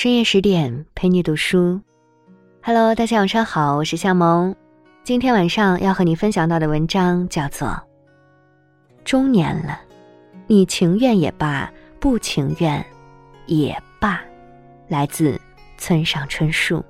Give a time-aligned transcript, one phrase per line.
[0.00, 1.80] 深夜十点陪你读书
[2.62, 4.54] ，Hello，大家晚上好，我是夏萌。
[5.02, 7.66] 今天晚上要和你分享到的文章叫做
[9.02, 9.80] 《中年了，
[10.46, 12.86] 你情愿也罢，不情愿
[13.46, 14.14] 也罢》，
[14.86, 15.36] 来自
[15.78, 16.84] 村上春树。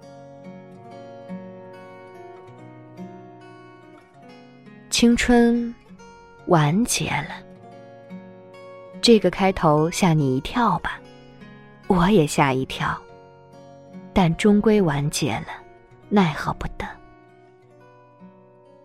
[4.91, 5.75] 青春
[6.45, 7.31] 完结了，
[9.01, 11.01] 这个开头吓你一跳吧？
[11.89, 12.97] 我也吓一跳，
[14.13, 15.47] 但终归完结了，
[16.09, 16.87] 奈何不得。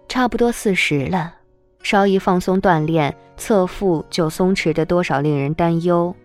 [0.08, 1.36] 差不多四十了，
[1.82, 6.16] 稍一放松锻炼，侧腹就松弛的多少令人担忧，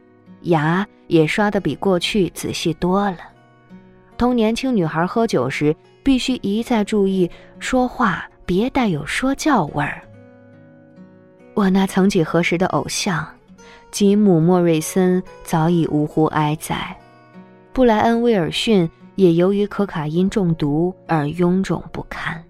[0.43, 3.19] 牙也刷的比过去仔细多了。
[4.16, 10.02] 同年轻女孩喝酒时，必须一再注意说话别带有说教味儿。
[11.55, 13.27] 我那曾几何时的偶像。
[13.91, 16.96] 吉姆·莫瑞森早已呜呼哀哉，
[17.73, 22.43] 布莱恩·威尔逊也由于可卡因中毒而臃肿不堪。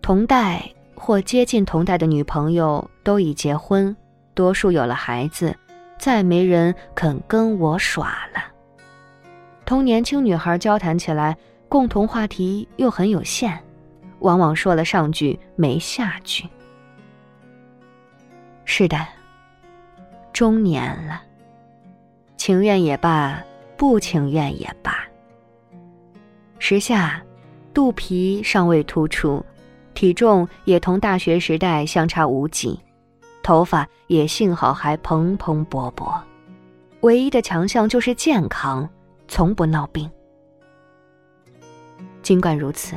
[0.00, 3.94] 同代或接近同代的女朋友都已结婚，
[4.34, 5.54] 多数有了孩子，
[5.98, 8.42] 再没人肯跟我耍了。
[9.64, 11.36] 同年轻女孩交谈起来，
[11.68, 13.58] 共同话题又很有限，
[14.20, 16.48] 往往说了上句没下句。
[18.64, 18.98] 是的。
[20.34, 21.22] 中年了，
[22.36, 23.40] 情愿也罢，
[23.76, 24.92] 不情愿也罢。
[26.58, 27.22] 时下，
[27.72, 29.46] 肚皮尚未突出，
[29.94, 32.76] 体重也同大学时代相差无几，
[33.44, 36.20] 头发也幸好还蓬蓬勃勃，
[37.02, 38.88] 唯一的强项就是健康，
[39.28, 40.10] 从不闹病。
[42.22, 42.96] 尽管如此，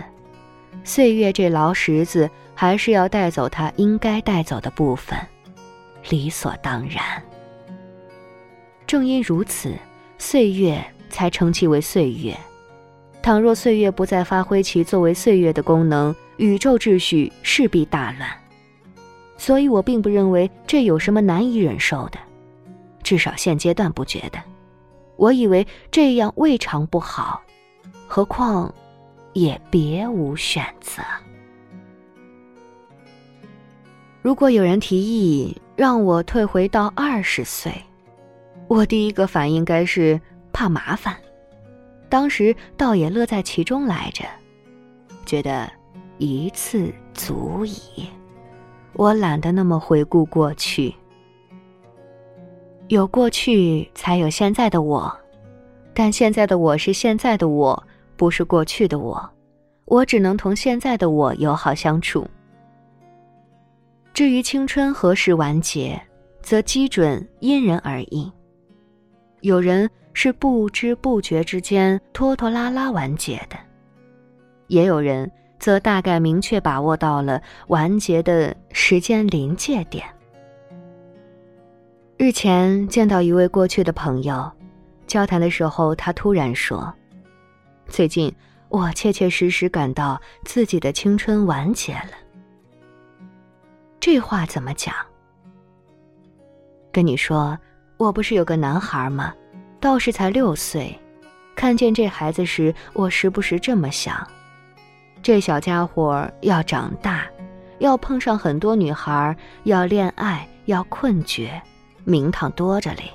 [0.84, 5.16] 岁月这老石子还是要带走它应该带走的部分。
[6.10, 7.02] 理所当然。
[8.86, 9.74] 正因如此，
[10.18, 12.38] 岁月才称其为岁月。
[13.22, 18.30] 倘若岁月不再发挥其作为岁月的功能，宇宙秩序势必大乱。
[19.38, 22.18] 所以我并不认为这有什么难以忍受的，
[23.04, 24.40] 至少现阶段不觉得。
[25.18, 27.42] 我以为这样未尝不好，
[28.08, 28.74] 何况
[29.34, 31.04] 也别无选择。
[34.28, 37.72] 如果有人提议让我退回到二十岁，
[38.68, 40.20] 我第一个反应该是
[40.52, 41.16] 怕麻烦，
[42.10, 44.26] 当时倒也乐在其中来着，
[45.26, 45.72] 觉得
[46.18, 48.06] 一次足矣。
[48.96, 50.94] 我懒得那么回顾过去，
[52.90, 55.18] 有过去才有现在的我，
[55.94, 57.82] 但现在的我是现在的我，
[58.18, 59.30] 不是过去的我，
[59.86, 62.28] 我只能同现在的我友好相处。
[64.18, 66.02] 至于青春何时完结，
[66.42, 68.32] 则基准因人而异。
[69.42, 73.56] 有人是不知不觉之间拖拖拉拉完结的，
[74.66, 80.04] 也有人则大概明确把握到了完结的时间临界点。
[82.18, 84.52] 日前见到一位过去的朋友，
[85.06, 86.92] 交谈的时候，他突然说
[87.86, 88.34] ：“最近
[88.70, 92.10] 我切切实实感到自己的青春完结了。”
[94.00, 94.94] 这话怎么讲？
[96.92, 97.58] 跟你说。
[97.98, 99.34] 我不是有个男孩吗？
[99.80, 100.96] 倒是才六岁。
[101.56, 104.16] 看见这孩子时，我时不时这么想：
[105.24, 107.26] 这小家伙要长大，
[107.80, 111.60] 要碰上很多女孩，要恋爱，要困绝，
[112.04, 113.12] 名堂多着嘞。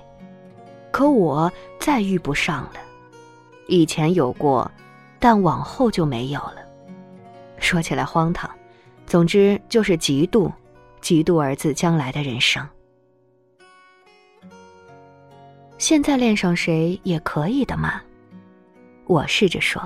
[0.90, 1.48] 可我
[1.78, 2.80] 再遇不上了。
[3.68, 4.68] 以前有过，
[5.20, 6.56] 但往后就没有了。
[7.58, 8.50] 说起来荒唐，
[9.06, 10.50] 总之就是嫉妒，
[11.02, 12.66] 嫉妒儿子将来的人生。
[15.76, 18.00] 现在恋上谁也可以的嘛，
[19.06, 19.82] 我试着说。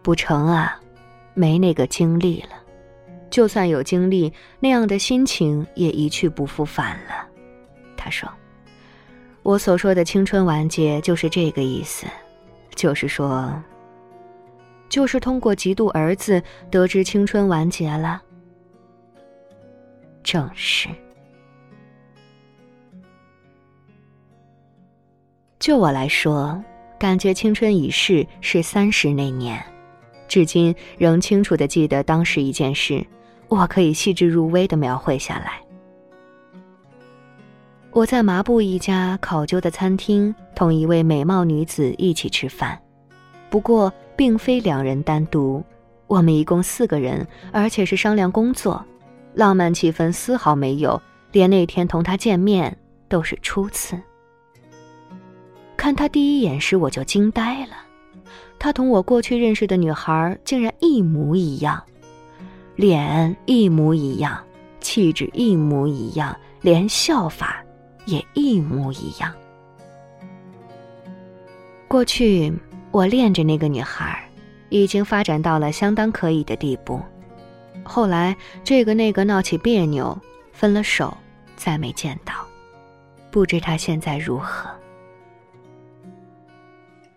[0.00, 0.80] 不成啊，
[1.34, 2.50] 没那个精力了。
[3.30, 7.26] 就算有精力，那样的心情也一去不复返了。
[7.96, 8.30] 他说
[9.42, 12.06] ：“我所说的青春完结就是这个意思，
[12.76, 13.52] 就是说，
[14.88, 16.40] 就是通过嫉妒儿子
[16.70, 18.22] 得知青春完结了。
[20.24, 20.88] 正是。”
[25.60, 26.62] 就我来说，
[26.98, 29.62] 感觉青春已逝是三十那年，
[30.26, 33.06] 至今仍清楚的记得当时一件事，
[33.48, 35.60] 我可以细致入微的描绘下来。
[37.92, 42.78] 我在麻布一家考究的餐厅，同一位美貌女子一起吃饭，
[43.48, 45.64] 不过并非两人单独，
[46.06, 48.84] 我们一共四个人，而且是商量工作，
[49.34, 51.00] 浪漫气氛丝毫没有，
[51.32, 52.76] 连那天同他见面
[53.08, 54.00] 都是初次。
[55.76, 57.72] 看他第一眼时，我就惊呆了，
[58.58, 61.82] 他同我过去认识的女孩竟然一模一样，
[62.76, 64.42] 脸一模一样，
[64.80, 67.62] 气质一模一样，连笑法
[68.06, 69.32] 也一模一样。
[71.88, 72.52] 过去
[72.90, 74.26] 我恋着那个女孩，
[74.68, 77.00] 已经发展到了相当可以的地步。
[77.84, 80.18] 后来这个那个闹起别扭，
[80.52, 81.16] 分了手，
[81.56, 82.34] 再没见到，
[83.30, 84.68] 不知她现在如何。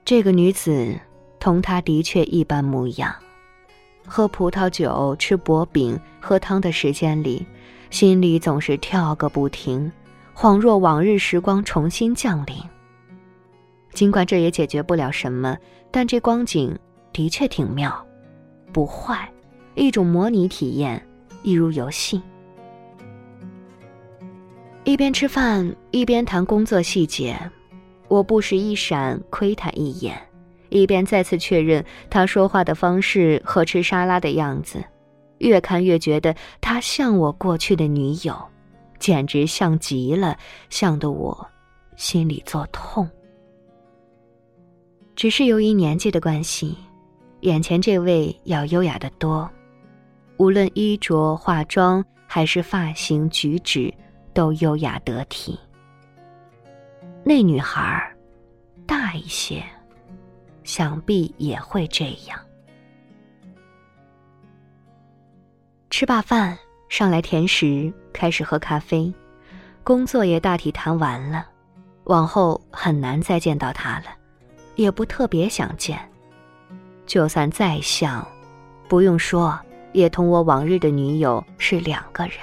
[0.06, 0.98] 这个女子
[1.40, 3.14] 同她的确一般模样，
[4.06, 7.46] 喝葡萄酒、吃薄饼、喝汤的时间里，
[7.90, 9.92] 心里总是跳个不停，
[10.36, 12.56] 恍若往日时光重新降临。
[13.92, 15.58] 尽管这也解决不了什么，
[15.90, 16.78] 但这光景
[17.12, 18.06] 的确挺妙，
[18.72, 19.30] 不坏，
[19.78, 21.00] 一种模拟体验，
[21.44, 22.20] 一如游戏。
[24.84, 27.38] 一边吃饭一边谈工作细节，
[28.08, 30.20] 我不时一闪窥他一眼，
[30.70, 34.84] 一边再次确认他说话的方式和吃沙拉的样子，
[35.38, 38.36] 越看越觉得他像我过去的女友，
[38.98, 40.36] 简直像极了，
[40.72, 41.48] 像得我
[41.96, 43.08] 心里作痛。
[45.16, 46.76] 只是由于年纪的关系，
[47.42, 49.48] 眼前这位要优雅的多，
[50.38, 53.94] 无论衣着、化妆还是发型举止，
[54.34, 55.60] 都优雅得体。
[57.24, 58.16] 那女孩
[58.86, 59.64] 大一些，
[60.64, 62.40] 想必也会这样。
[65.90, 66.58] 吃罢饭，
[66.88, 69.12] 上来甜食，开始喝咖啡，
[69.84, 71.48] 工作也大体谈完了，
[72.04, 74.06] 往后很难再见到他了。
[74.76, 76.00] 也不特别想见，
[77.08, 78.26] 就算再像，
[78.88, 79.60] 不用说，
[79.94, 82.34] 也同我往日的女友是两个人。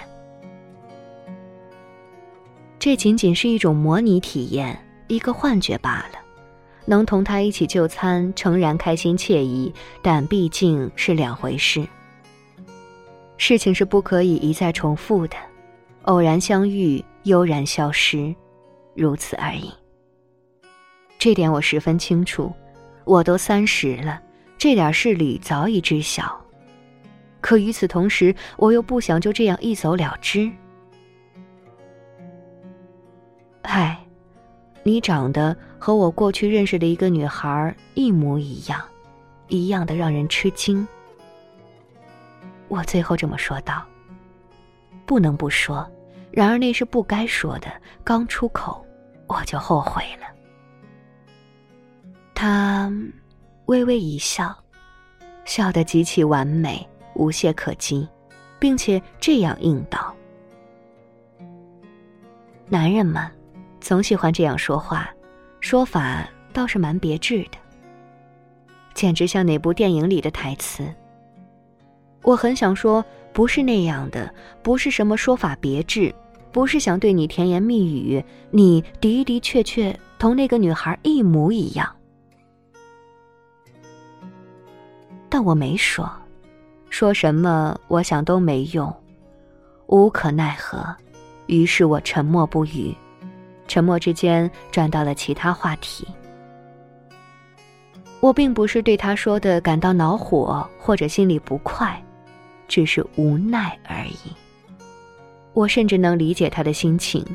[2.78, 6.18] 这仅仅是一种模拟体验，一个幻觉罢了。
[6.86, 11.82] 能同他一起就餐，诚然开心惬意，但毕竟是两回事。
[13.38, 15.36] 事情是不可以一再重复的，
[16.02, 18.34] 偶然相遇，悠然消失，
[18.94, 19.72] 如此而已。
[21.18, 22.52] 这点我十分清楚，
[23.04, 24.20] 我都三十了，
[24.58, 26.43] 这点事理早已知晓。
[27.44, 30.50] 可与此同时，我又不想就这样一走了之。
[33.60, 34.02] 唉，
[34.82, 38.80] 你长得和我过去认识的一个女孩一模一样，
[39.48, 40.88] 一样的让人吃惊。
[42.68, 43.84] 我最后这么说道。
[45.04, 45.86] 不能不说，
[46.30, 47.70] 然而那是不该说的，
[48.02, 48.82] 刚出口
[49.26, 50.26] 我就后悔了。
[52.34, 52.90] 他
[53.66, 54.56] 微微一笑，
[55.44, 58.08] 笑得极其完美，无懈可击，
[58.58, 60.14] 并且这样应道
[62.68, 63.30] ：“男人嘛，
[63.80, 65.08] 总喜欢这样说话，
[65.60, 67.58] 说法倒是蛮别致的，
[68.94, 70.86] 简直像哪部电影里的台词。
[72.22, 74.32] 我很想说，不是那样的，
[74.62, 76.14] 不是什么说法别致，
[76.52, 81.94] 不是想对你甜言蜜语，你的的确确同那个女孩一模一样。”
[85.28, 86.08] 但我没说，
[86.94, 88.94] 说什么我想都没用，
[89.88, 90.94] 无可奈何。
[91.46, 92.94] 于是我沉默不语，
[93.66, 96.06] 沉默之间转到了其他话题。
[98.20, 102.00] 我并不是对他说的感到恼火或者心里不快，
[102.68, 104.32] 只是无奈而已。
[105.52, 107.26] 我甚至能理解他的心情，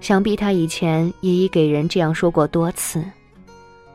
[0.00, 3.04] 想必他以前也已给人这样说过多次。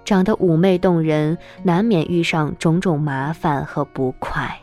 [0.05, 4.55] 长得妩媚动人，难免遇上种种麻烦和不快。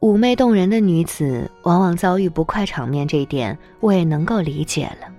[0.00, 5.12] 妩媚动人的女子往往遭遇不快场面，这一点我也能够理解了，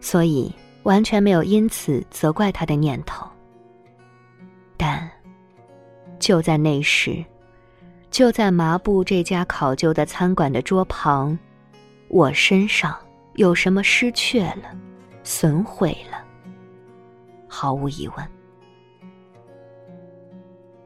[0.00, 0.50] 所以
[0.84, 3.26] 完全没有因此责怪她的念头。
[4.78, 5.06] 但
[6.18, 7.22] 就在那时，
[8.10, 11.38] 就在麻布这家考究的餐馆的桌旁，
[12.08, 12.96] 我身上
[13.34, 14.74] 有什么失去了，
[15.22, 16.24] 损毁了。
[17.46, 18.26] 毫无疑问，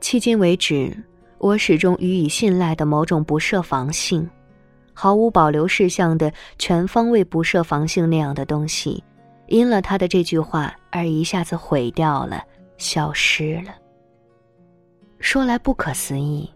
[0.00, 0.96] 迄今为止，
[1.40, 4.28] 我始终予以信赖的某种不设防性、
[4.92, 9.02] 毫无保留事项的全方位不设防性那样的东西，
[9.48, 12.44] 因了他的这句话而一下子毁掉了，
[12.76, 13.74] 消失了。
[15.18, 16.48] 说来不可思议，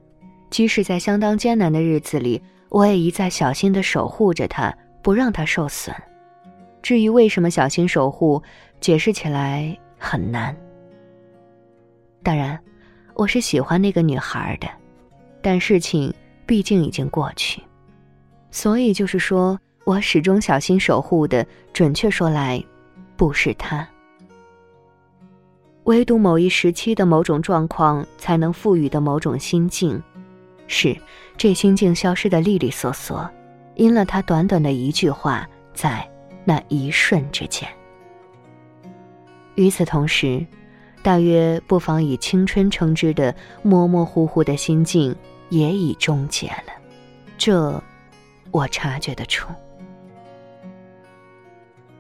[0.50, 4.73] 即使在相当艰难的日子里，我也一再小心的守护着他，
[5.03, 5.93] 不让他受损。
[6.83, 8.41] 至于为什么小心守护，
[8.81, 9.76] 解释起来。
[10.07, 10.55] 很难。
[12.23, 12.61] 当然，
[13.14, 14.68] 我是喜欢那个女孩的，
[15.40, 16.12] 但事情
[16.44, 17.62] 毕竟已经过去，
[18.50, 21.47] 所以就是说我始终小心守护的。
[21.73, 22.62] 准确说来，
[23.16, 23.87] 不是他。
[25.85, 30.02] 唯独某一时期的某种状况，才能赋予的某种心境，
[30.66, 30.97] 是
[31.37, 33.28] 这心境消失的利利索索，
[33.76, 36.09] 因了他短短的一句话，在
[36.44, 37.68] 那一瞬之间。
[39.54, 40.44] 与此同时，
[41.05, 43.33] 大约不妨以青春称之的
[43.63, 45.15] 模模糊糊的心境，
[45.51, 46.73] 也已终结了。
[47.39, 47.81] 这，
[48.51, 49.49] 我察觉得出。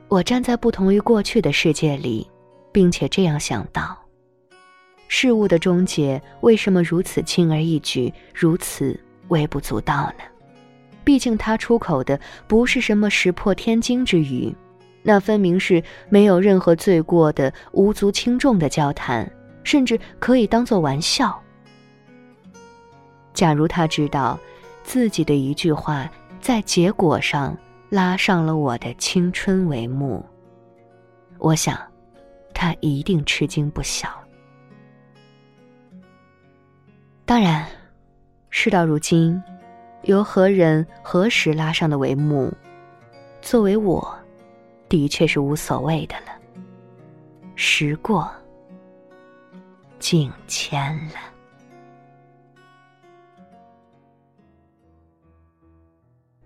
[0.08, 2.28] 我站在不同于过去的世界里。
[2.74, 3.96] 并且这样想到：
[5.06, 10.24] 事物的终结为什么如此轻而易举，如此微不足道呢？
[11.04, 12.18] 毕竟他出口的
[12.48, 14.52] 不是什么石破天惊之语，
[15.04, 19.30] 那分明是没有任何罪过的无足轻重的交谈，
[19.62, 21.40] 甚至可以当做玩笑。
[23.32, 24.36] 假如他知道
[24.82, 27.56] 自己的一句话在结果上
[27.90, 30.24] 拉上了我的青春帷幕，
[31.38, 31.78] 我想。
[32.56, 34.08] 他一定吃惊不小。
[37.26, 37.66] 当然，
[38.48, 39.42] 事到如今，
[40.04, 42.52] 由何人何时拉上的帷幕，
[43.42, 44.16] 作为我，
[44.94, 46.26] 的确是无所谓的了。
[47.56, 48.30] 时过
[49.98, 51.14] 境迁了。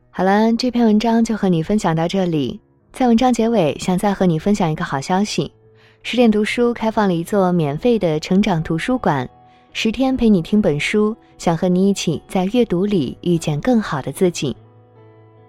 [0.09, 2.59] 好了，这篇文章就和你分享到这里。
[2.91, 5.53] 在文章结尾，想再和你分享一个好消息。
[6.03, 9.29] 十点读书开放了一座免费的成长图书馆，
[9.75, 14.57] 十天陪你听本书，想和你一起在阅读里遇见更好的自己。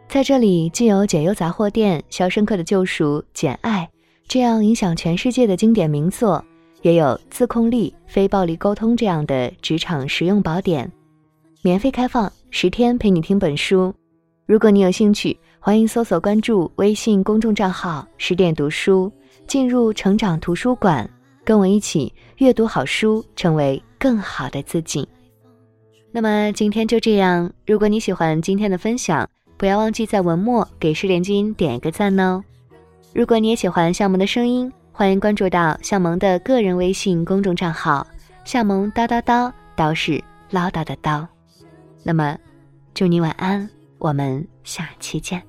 [0.09, 3.87] 在这里，既有解忧杂货店、肖申克的救赎、简爱
[4.27, 6.43] 这样影响全世界的经典名作，
[6.81, 10.91] 也有自控力、非暴力沟通这样的职场实用宝典。
[11.61, 13.93] 免费开放，十天陪你听本书。
[14.47, 19.11] 如果你有兴趣，欢迎搜索关注微信公众账号“十点读书”。
[19.45, 21.07] 进入成长图书馆，
[21.43, 25.07] 跟我一起阅读好书，成为更好的自己。
[26.11, 27.51] 那么今天就这样。
[27.67, 32.41] 如果你喜欢今天的分享，不要忘记在文末给失联君点一个赞哦。
[33.13, 38.07] 如果你也喜欢向萌的声音，欢迎关注到向萌的个人微信公众账号
[38.45, 41.27] “向萌叨叨叨”，叨是唠叨的叨。
[42.03, 42.37] 那么，
[42.93, 45.48] 祝你晚安，我们下期见。